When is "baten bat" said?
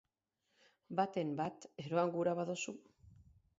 1.01-1.69